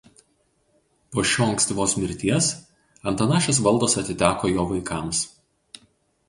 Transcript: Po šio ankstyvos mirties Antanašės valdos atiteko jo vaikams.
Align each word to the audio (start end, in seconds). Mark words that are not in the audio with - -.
Po 1.15 1.23
šio 1.31 1.45
ankstyvos 1.47 1.93
mirties 2.03 2.47
Antanašės 3.13 3.61
valdos 3.69 3.95
atiteko 4.03 4.53
jo 4.55 4.67
vaikams. 4.73 5.23